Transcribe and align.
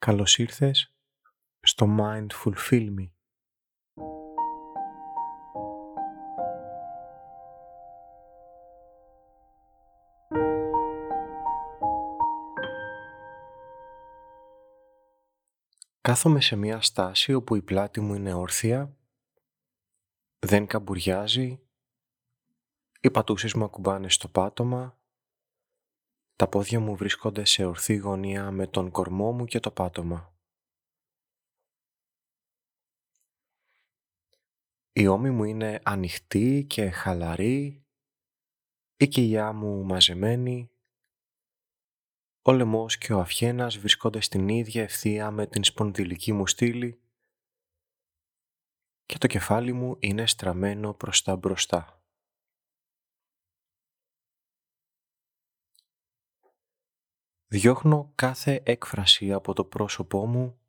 Καλώς 0.00 0.38
ήρθες 0.38 0.94
στο 1.60 1.96
Mindful 1.98 2.52
Film 2.70 2.94
Me. 2.98 3.10
Κάθομαι 16.00 16.40
σε 16.40 16.56
μια 16.56 16.80
στάση 16.80 17.32
όπου 17.32 17.54
η 17.54 17.62
πλάτη 17.62 18.00
μου 18.00 18.14
είναι 18.14 18.32
όρθια, 18.32 18.96
δεν 20.38 20.66
καμπουριάζει, 20.66 21.60
οι 23.00 23.10
πατούσες 23.10 23.54
μου 23.54 23.64
ακουμπάνε 23.64 24.08
στο 24.08 24.28
πάτωμα, 24.28 24.97
τα 26.38 26.48
πόδια 26.48 26.80
μου 26.80 26.96
βρίσκονται 26.96 27.44
σε 27.44 27.64
ορθή 27.64 27.96
γωνία 27.96 28.50
με 28.50 28.66
τον 28.66 28.90
κορμό 28.90 29.32
μου 29.32 29.44
και 29.44 29.60
το 29.60 29.70
πάτωμα. 29.70 30.36
Η 34.92 35.06
ώμη 35.06 35.30
μου 35.30 35.44
είναι 35.44 35.80
ανοιχτή 35.84 36.64
και 36.68 36.90
χαλαρή, 36.90 37.84
η 38.96 39.08
κοιλιά 39.08 39.52
μου 39.52 39.84
μαζεμένη, 39.84 40.70
ο 42.42 42.52
λαιμός 42.52 42.98
και 42.98 43.12
ο 43.12 43.20
αυχένας 43.20 43.78
βρίσκονται 43.78 44.20
στην 44.20 44.48
ίδια 44.48 44.82
ευθεία 44.82 45.30
με 45.30 45.46
την 45.46 45.64
σπονδυλική 45.64 46.32
μου 46.32 46.46
στήλη 46.46 47.00
και 49.06 49.18
το 49.18 49.26
κεφάλι 49.26 49.72
μου 49.72 49.96
είναι 49.98 50.26
στραμμένο 50.26 50.94
προς 50.94 51.22
τα 51.22 51.36
μπροστά. 51.36 51.97
Διώχνω 57.50 58.12
κάθε 58.14 58.62
έκφραση 58.64 59.32
από 59.32 59.52
το 59.52 59.64
πρόσωπό 59.64 60.26
μου, 60.26 60.60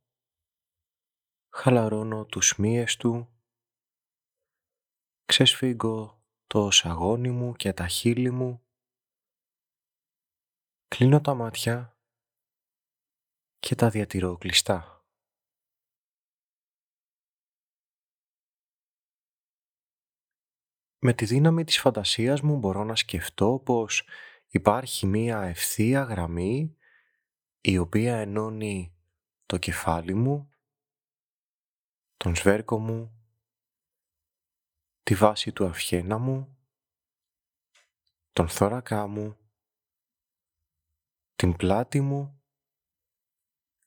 χαλαρώνω 1.54 2.26
τους 2.26 2.57
μύες 2.57 2.98
του, 2.98 3.41
ξεσφίγγω 5.26 6.23
το 6.48 6.71
σαγόνι 6.71 7.29
μου 7.31 7.54
και 7.54 7.73
τα 7.73 7.87
χείλη 7.87 8.31
μου, 8.31 8.65
κλείνω 10.87 11.21
τα 11.21 11.34
μάτια 11.34 11.98
και 13.59 13.76
τα 13.76 13.89
διατηρώ 13.89 14.37
κλειστά. 14.37 15.04
Με 21.01 21.13
τη 21.13 21.26
δύναμη 21.26 21.63
της 21.63 21.79
φαντασίας 21.79 22.41
μου 22.41 22.57
μπορώ 22.57 22.84
να 22.84 22.95
σκεφτώ 22.95 23.61
πως 23.65 24.07
υπάρχει 24.49 25.05
μία 25.05 25.41
ευθεία 25.41 26.03
γραμμή 26.03 26.77
η 27.61 27.77
οποία 27.77 28.17
ενώνει 28.17 28.97
το 29.45 29.57
κεφάλι 29.57 30.13
μου, 30.13 30.49
τον 32.17 32.35
σβέρκο 32.35 32.79
μου, 32.79 33.13
τη 35.03 35.15
βάση 35.15 35.51
του 35.51 35.65
αυχένα 35.65 36.17
μου, 36.17 36.57
τον 38.31 38.49
θώρακα 38.49 39.07
μου, 39.07 39.37
την 41.35 41.55
πλάτη 41.55 42.01
μου 42.01 42.43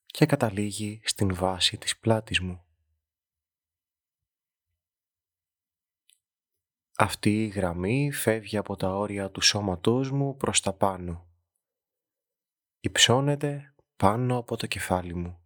και 0.06 0.26
καταλήγει 0.26 1.00
στην 1.04 1.34
βάση 1.34 1.78
της 1.78 1.98
πλάτης 1.98 2.40
μου. 2.40 2.71
Αυτή 6.96 7.44
η 7.44 7.48
γραμμή 7.48 8.12
φεύγει 8.12 8.56
από 8.56 8.76
τα 8.76 8.96
όρια 8.96 9.30
του 9.30 9.40
σώματός 9.40 10.10
μου 10.10 10.36
προς 10.36 10.60
τα 10.60 10.72
πάνω. 10.72 11.26
Υψώνεται 12.80 13.74
πάνω 13.96 14.38
από 14.38 14.56
το 14.56 14.66
κεφάλι 14.66 15.14
μου. 15.14 15.42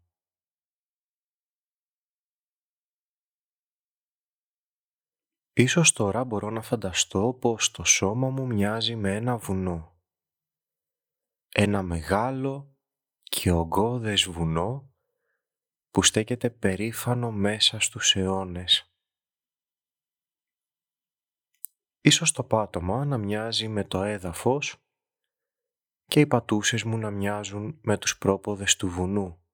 Ίσως 5.52 5.92
τώρα 5.92 6.24
μπορώ 6.24 6.50
να 6.50 6.62
φανταστώ 6.62 7.36
πως 7.40 7.70
το 7.70 7.84
σώμα 7.84 8.30
μου 8.30 8.46
μοιάζει 8.46 8.96
με 8.96 9.14
ένα 9.14 9.36
βουνό. 9.36 9.96
Ένα 11.54 11.82
μεγάλο 11.82 12.76
και 13.22 13.50
ογκώδες 13.50 14.28
βουνό 14.28 14.94
που 15.90 16.02
στέκεται 16.02 16.50
περήφανο 16.50 17.30
μέσα 17.30 17.80
στους 17.80 18.16
αιώνες. 18.16 18.95
Ίσως 22.06 22.32
το 22.32 22.44
πάτωμα 22.44 23.04
να 23.04 23.18
μοιάζει 23.18 23.68
με 23.68 23.84
το 23.84 24.02
έδαφος 24.02 24.76
και 26.04 26.20
οι 26.20 26.26
πατούσες 26.26 26.82
μου 26.82 26.98
να 26.98 27.10
μοιάζουν 27.10 27.78
με 27.82 27.98
τους 27.98 28.18
πρόποδες 28.18 28.76
του 28.76 28.88
βουνού. 28.88 29.44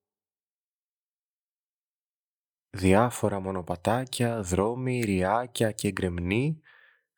Διάφορα 2.71 3.41
μονοπατάκια, 3.41 4.43
δρόμοι, 4.43 5.01
ριάκια 5.01 5.73
και 5.73 5.93
γκρεμνοί 5.93 6.61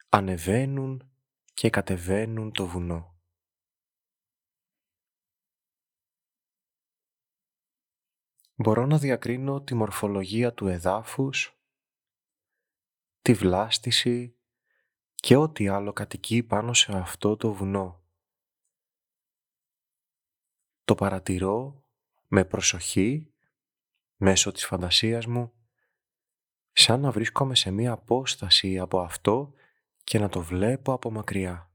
ανεβαίνουν 0.09 1.15
και 1.55 1.71
κατεβαίνουν 1.71 2.53
το 2.53 2.67
βουνό. 2.67 3.19
Μπορώ 8.55 8.87
να 8.87 8.99
διακρίνω 8.99 9.63
τη 9.63 9.75
μορφολογία 9.75 10.55
του 10.55 10.67
εδάφους, 10.67 11.59
τη 13.21 13.35
βλάστηση 13.35 14.39
και 15.25 15.37
ό,τι 15.37 15.69
άλλο 15.69 15.93
κατοικεί 15.93 16.43
πάνω 16.43 16.73
σε 16.73 16.97
αυτό 16.97 17.37
το 17.37 17.53
βουνό. 17.53 18.03
Το 20.85 20.95
παρατηρώ 20.95 21.85
με 22.29 22.45
προσοχή 22.45 23.33
μέσω 24.17 24.53
της 24.53 24.67
φαντασίας 24.67 25.27
μου 25.27 25.53
σαν 26.73 27.01
να 27.01 27.11
βρίσκομαι 27.11 27.55
σε 27.55 27.71
μία 27.71 27.93
απόσταση 27.93 28.79
από 28.79 29.01
αυτό 29.01 29.53
και 30.05 30.19
να 30.19 30.29
το 30.29 30.41
βλέπω 30.41 30.93
από 30.93 31.11
μακριά. 31.11 31.71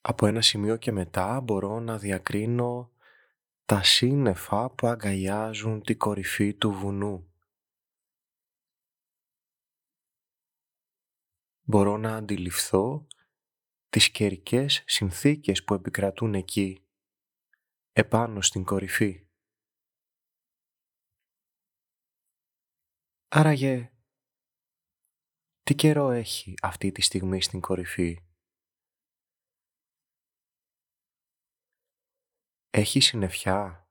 Από 0.00 0.26
ένα 0.26 0.40
σημείο 0.40 0.76
και 0.76 0.92
μετά 0.92 1.40
μπορώ 1.40 1.80
να 1.80 1.98
διακρίνω 1.98 2.92
τα 3.64 3.82
σύννεφα 3.82 4.70
που 4.70 4.86
αγκαλιάζουν 4.86 5.82
την 5.82 5.98
κορυφή 5.98 6.54
του 6.54 6.72
βουνού. 6.72 7.31
Μπορώ 11.64 11.96
να 11.96 12.16
αντιληφθώ 12.16 13.06
τις 13.88 14.10
καιρικές 14.10 14.82
συνθήκες 14.86 15.64
που 15.64 15.74
επικρατούν 15.74 16.34
εκεί, 16.34 16.86
επάνω 17.92 18.40
στην 18.40 18.64
κορυφή. 18.64 19.26
Άραγε, 23.28 23.92
τι 25.62 25.74
καιρό 25.74 26.10
έχει 26.10 26.54
αυτή 26.62 26.92
τη 26.92 27.02
στιγμή 27.02 27.42
στην 27.42 27.60
κορυφή; 27.60 28.18
Έχει 32.74 33.00
συννεφιά, 33.00 33.90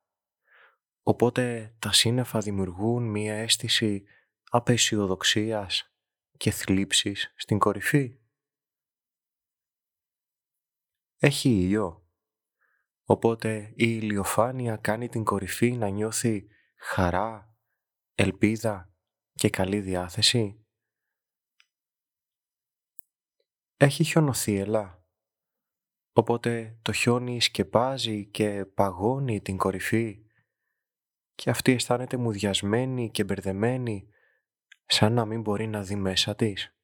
οπότε 1.03 1.75
τα 1.79 1.91
σύννεφα 1.91 2.39
δημιουργούν 2.39 3.03
μία 3.03 3.33
αίσθηση 3.33 4.03
απεσιοδοξίας; 4.49 5.90
Και 6.41 6.51
θλίψης 6.51 7.33
στην 7.35 7.59
κορυφή. 7.59 8.19
Έχει 11.17 11.49
ήλιο, 11.49 12.09
οπότε 13.03 13.65
η 13.67 13.73
ηλιοφάνεια 13.75 14.77
κάνει 14.77 15.09
την 15.09 15.23
κορυφή 15.23 15.71
να 15.71 15.89
νιώθει 15.89 16.47
χαρά, 16.75 17.57
ελπίδα 18.13 18.93
και 19.33 19.49
καλή 19.49 19.81
διάθεση. 19.81 20.65
Έχει 23.77 24.03
χιονοθύελα, 24.03 25.05
οπότε 26.11 26.79
το 26.81 26.91
χιόνι 26.91 27.41
σκεπάζει 27.41 28.25
και 28.25 28.65
παγώνει 28.65 29.41
την 29.41 29.57
κορυφή 29.57 30.25
και 31.35 31.49
αυτή 31.49 31.71
αισθάνεται 31.71 32.17
μουδιασμένη 32.17 33.11
και 33.11 33.23
μπερδεμένη 33.23 34.11
σαν 34.91 35.13
να 35.13 35.25
μην 35.25 35.41
μπορεί 35.41 35.67
να 35.67 35.83
δει 35.83 35.95
μέσα 35.95 36.35
της. 36.35 36.75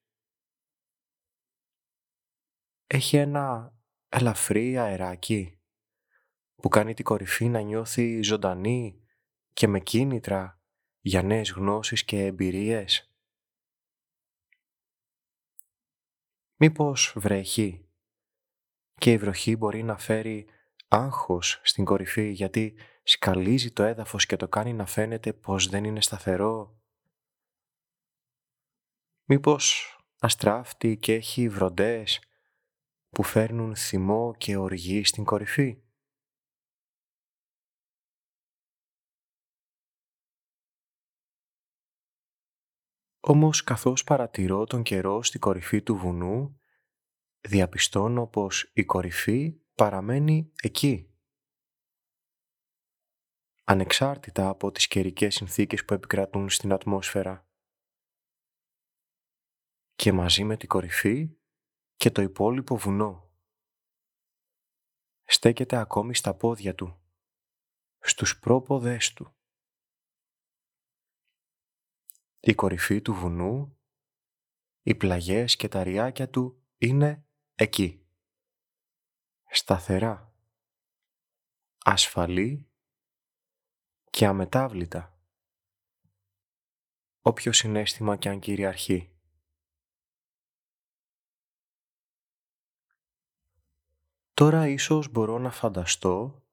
Έχει 2.87 3.17
ένα 3.17 3.75
ελαφρύ 4.09 4.77
αεράκι 4.77 5.61
που 6.55 6.69
κάνει 6.69 6.93
την 6.93 7.05
κορυφή 7.05 7.47
να 7.47 7.61
νιώθει 7.61 8.21
ζωντανή 8.21 9.05
και 9.53 9.67
με 9.67 9.79
κίνητρα 9.79 10.61
για 10.99 11.23
νέες 11.23 11.51
γνώσεις 11.51 12.03
και 12.03 12.25
εμπειρίες. 12.25 13.11
Μήπως 16.55 17.13
βρέχει 17.17 17.89
και 18.93 19.11
η 19.11 19.17
βροχή 19.17 19.55
μπορεί 19.55 19.83
να 19.83 19.97
φέρει 19.97 20.49
άγχος 20.87 21.61
στην 21.63 21.85
κορυφή 21.85 22.31
γιατί 22.31 22.77
σκαλίζει 23.03 23.71
το 23.71 23.83
έδαφος 23.83 24.25
και 24.25 24.35
το 24.35 24.47
κάνει 24.47 24.73
να 24.73 24.85
φαίνεται 24.85 25.33
πως 25.33 25.67
δεν 25.67 25.83
είναι 25.83 26.01
σταθερό; 26.01 26.81
Μήπως 29.29 29.97
αστράφτει 30.19 30.97
και 30.97 31.13
έχει 31.13 31.49
βροντές 31.49 32.21
που 33.09 33.23
φέρνουν 33.23 33.75
θυμό 33.75 34.35
και 34.37 34.57
οργή 34.57 35.03
στην 35.03 35.23
κορυφή; 35.23 35.81
Όμως 43.19 43.63
καθώς 43.63 44.03
παρατηρώ 44.03 44.65
τον 44.65 44.83
καιρό 44.83 45.23
στη 45.23 45.39
κορυφή 45.39 45.81
του 45.81 45.95
βουνού, 45.95 46.59
διαπιστώνω 47.47 48.27
πως 48.27 48.71
η 48.73 48.85
κορυφή 48.85 49.61
παραμένει 49.75 50.51
εκεί. 50.61 51.11
Ανεξάρτητα 53.63 54.49
από 54.49 54.71
τις 54.71 54.87
καιρικές 54.87 55.35
συνθήκες 55.35 55.85
που 55.85 55.93
επικρατούν 55.93 56.49
στην 56.49 56.73
ατμόσφαιρα. 56.73 57.46
Και 59.97 60.11
μαζί 60.11 60.43
με 60.43 60.57
την 60.57 60.67
κορυφή 60.67 61.37
και 61.95 62.11
το 62.11 62.21
υπόλοιπο 62.21 62.77
βουνό. 62.77 63.31
Στέκεται 65.23 65.75
ακόμη 65.75 66.15
στα 66.15 66.35
πόδια 66.35 66.75
του, 66.75 67.01
στους 67.99 68.39
πρόποδες 68.39 69.13
του. 69.13 69.35
Η 72.39 72.53
κορυφή 72.53 73.01
του 73.01 73.13
βουνού, 73.13 73.79
οι 74.81 74.95
πλαγιές 74.95 75.55
και 75.55 75.67
τα 75.67 75.83
ριάκια 75.83 76.29
του 76.29 76.65
είναι 76.77 77.27
εκεί. 77.55 78.07
Σταθερά, 79.49 80.35
ασφαλή 81.77 82.71
και 84.09 84.25
αμετάβλητα. 84.25 85.21
Όποιο 87.21 87.51
συνέστημα 87.51 88.17
κι 88.17 88.29
αν 88.29 88.39
κυριαρχεί. 88.39 89.16
Τώρα 94.37 94.67
ίσως 94.67 95.11
μπορώ 95.11 95.37
να 95.37 95.51
φανταστώ 95.51 96.43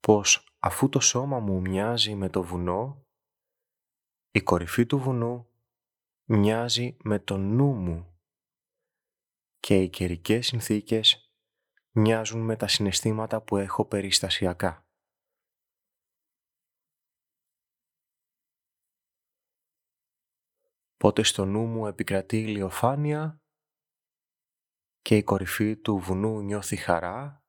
πως 0.00 0.56
αφού 0.58 0.88
το 0.88 1.00
σώμα 1.00 1.38
μου 1.38 1.60
μοιάζει 1.60 2.14
με 2.14 2.28
το 2.28 2.42
βουνό, 2.42 3.06
η 4.30 4.42
κορυφή 4.42 4.86
του 4.86 4.98
βουνού 4.98 5.48
μοιάζει 6.24 6.96
με 7.02 7.18
το 7.18 7.36
νου 7.36 7.72
μου 7.72 8.20
και 9.58 9.82
οι 9.82 9.88
καιρικές 9.88 10.46
συνθήκες 10.46 11.32
μοιάζουν 11.90 12.40
με 12.40 12.56
τα 12.56 12.68
συναισθήματα 12.68 13.42
που 13.42 13.56
έχω 13.56 13.84
περιστασιακά. 13.84 14.86
Πότε 20.96 21.22
στο 21.22 21.44
νου 21.44 21.66
μου 21.66 21.86
επικρατεί 21.86 22.36
ηλιοφάνεια 22.36 23.41
και 25.02 25.16
η 25.16 25.22
κορυφή 25.22 25.76
του 25.76 25.98
βουνού 25.98 26.40
νιώθει 26.40 26.76
χαρά. 26.76 27.44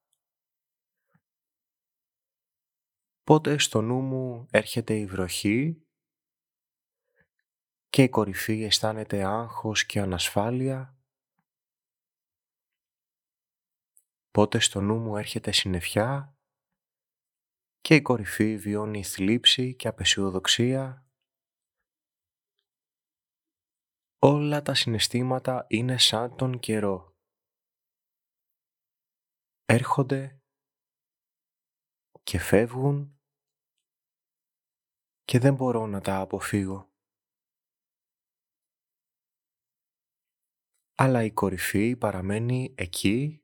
Πότε 3.24 3.58
στο 3.58 3.82
νου 3.82 4.02
μου 4.02 4.48
έρχεται 4.52 4.98
η 4.98 5.06
βροχή 5.06 5.88
και 7.90 8.04
η 8.04 8.10
κορυφή 8.10 8.64
αισθάνεται 8.64 9.24
άγχος 9.24 9.86
και 9.86 10.00
ανασφάλεια. 10.00 10.98
Πότε 14.32 14.60
στο 14.60 14.82
νου 14.82 14.98
μου 14.98 15.18
έρχεται 15.18 15.52
συννεφιά 15.52 16.38
και 17.82 17.96
η 17.96 18.02
κορυφή 18.02 18.58
βιώνει 18.58 19.04
θλίψη 19.04 19.76
και 19.76 19.88
απεσιοδοξία. 19.88 21.08
Όλα 24.20 24.62
τα 24.62 24.74
συναισθήματα 24.74 25.66
είναι 25.70 25.98
σαν 25.98 26.36
τον 26.36 26.60
καιρό. 26.60 27.12
Έρχονται 29.65 30.42
και 32.24 32.39
φεύγουν 32.39 33.19
και 35.24 35.39
δεν 35.39 35.56
μπορώ 35.56 35.86
να 35.88 36.01
τα 36.01 36.19
αποφύγω. 36.19 36.94
αλλά 40.95 41.24
η 41.24 41.31
κορυφή 41.31 41.95
παραμένει 41.95 42.74
εκεί, 42.77 43.44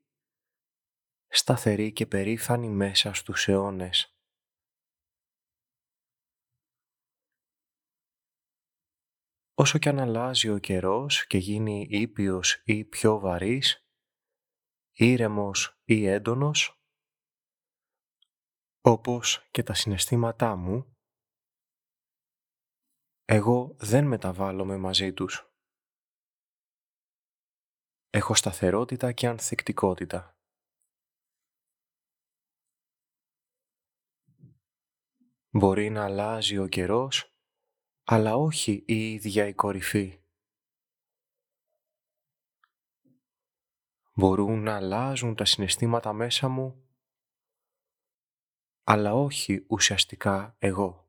σταθερή 1.27 1.93
και 1.93 2.05
περήφανη 2.05 2.69
μέσα 2.69 3.13
στους 3.13 3.47
αιώνες. 3.47 4.13
Όσο 9.53 9.77
κι 9.77 9.89
αν 9.89 9.99
αλλάζει 9.99 10.49
ο 10.49 10.57
καιρός 10.57 11.27
και 11.27 11.37
γίνει 11.37 11.87
ήπιος 11.89 12.61
ή 12.65 12.85
πιο 12.85 13.19
βαρύς, 13.19 13.88
ήρεμος 14.99 15.81
ή 15.83 16.05
έντονος, 16.05 16.81
όπως 18.81 19.47
και 19.51 19.63
τα 19.63 19.73
συναισθήματά 19.73 20.55
μου, 20.55 20.93
εγώ 23.25 23.75
δεν 23.79 24.07
μεταβάλλομαι 24.07 24.77
μαζί 24.77 25.13
τους. 25.13 25.53
Έχω 28.09 28.35
σταθερότητα 28.35 29.11
και 29.11 29.27
ανθεκτικότητα. 29.27 30.37
Μπορεί 35.49 35.89
να 35.89 36.03
αλλάζει 36.03 36.57
ο 36.57 36.67
καιρός, 36.67 37.35
αλλά 38.03 38.35
όχι 38.35 38.83
η 38.87 39.13
ίδια 39.13 39.47
η 39.47 39.53
κορυφή. 39.53 40.23
Μπορούν 44.19 44.63
να 44.63 44.75
αλλάζουν 44.75 45.35
τα 45.35 45.45
συναισθήματα 45.45 46.13
μέσα 46.13 46.47
μου, 46.47 46.87
αλλά 48.83 49.13
όχι 49.13 49.65
ουσιαστικά 49.69 50.55
εγώ. 50.57 51.07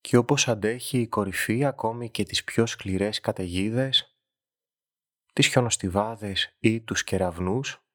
και 0.00 0.16
όπως 0.16 0.48
αντέχει 0.48 1.00
η 1.00 1.08
κορυφή 1.08 1.64
ακόμη 1.64 2.10
και 2.10 2.24
τις 2.24 2.44
πιο 2.44 2.66
σκληρές 2.66 3.20
καταιγίδες, 3.20 4.18
τις 5.32 5.46
χιονοστιβάδες 5.46 6.56
ή 6.58 6.80
τους 6.80 7.04
κεραυνούς, 7.04 7.86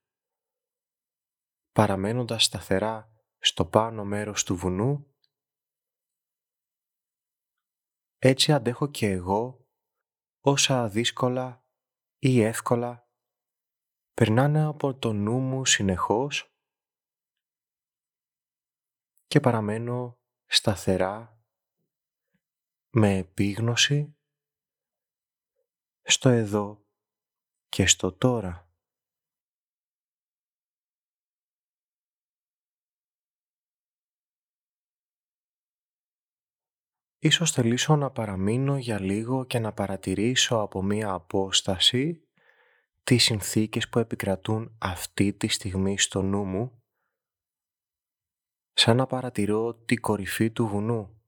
παραμένοντας 1.72 2.44
σταθερά 2.44 3.12
στο 3.40 3.66
πάνω 3.66 4.06
μέρος 4.06 4.44
του 4.44 4.56
βουνού, 4.56 5.10
έτσι 8.20 8.52
αντέχω 8.52 8.88
και 8.88 9.10
εγώ 9.10 9.68
όσα 10.40 10.90
δύσκολα 10.90 11.66
ή 12.20 12.42
εύκολα 12.42 13.10
περνάνε 14.14 14.64
από 14.64 14.96
το 14.96 15.14
νου 15.14 15.40
μου 15.40 15.66
συνεχώς 15.66 16.54
και 19.28 19.40
παραμένω 19.40 20.20
σταθερά 20.46 21.44
με 22.90 23.18
επίγνωση 23.18 24.18
στο 26.02 26.30
εδώ 26.30 26.86
και 27.70 27.88
στο 27.88 28.12
τώρα. 28.12 28.69
Ίσως 37.20 37.52
θελήσω 37.52 37.96
να 37.96 38.12
παραμείνω 38.12 38.78
για 38.78 39.00
λίγο 39.02 39.46
και 39.46 39.60
να 39.60 39.74
παρατηρήσω 39.74 40.58
από 40.58 40.84
μία 40.84 41.12
απόσταση 41.12 42.28
τις 43.04 43.24
συνθήκες 43.24 43.90
που 43.90 44.00
επικρατούν 44.00 44.78
αυτή 44.80 45.34
τη 45.34 45.48
στιγμή 45.48 46.00
στο 46.00 46.22
νου 46.22 46.44
μου, 46.44 46.82
σαν 48.74 48.96
να 48.96 49.06
παρατηρώ 49.06 49.74
τη 49.76 49.96
κορυφή 49.96 50.52
του 50.52 50.68
βουνού 50.68 51.20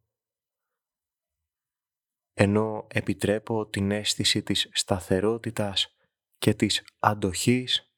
ενώ 2.33 2.87
επιτρέπω 2.89 3.67
την 3.67 3.91
αίσθηση 3.91 4.43
της 4.43 4.69
σταθερότητας 4.71 5.95
και 6.37 6.53
της 6.53 6.83
αντοχής 6.99 7.93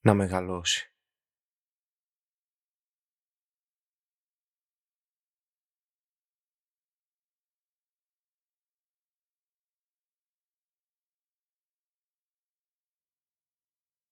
να 0.00 0.14
μεγαλώσει. 0.14 0.89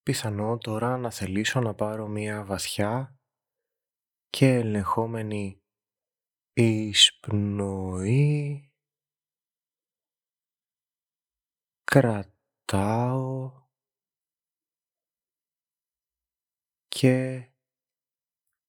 Πιθανό 0.09 0.59
τώρα 0.59 0.97
να 0.97 1.11
θελήσω 1.11 1.61
να 1.61 1.75
πάρω 1.75 2.07
μία 2.07 2.45
βαθιά 2.45 3.19
και 4.31 4.55
ελεγχόμενη 4.55 5.62
εισπνοή. 6.53 7.83
Κρατάω 11.85 13.53
και 16.88 17.49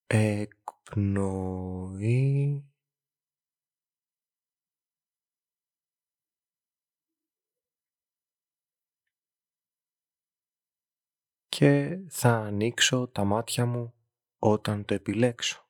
εκπνοή 0.07 1.03
και 11.59 11.99
θα 12.07 12.35
ανοίξω 12.35 13.07
τα 13.07 13.23
μάτια 13.23 13.65
μου 13.65 13.93
όταν 14.39 14.85
το 14.85 14.93
επιλέξω. 14.93 15.68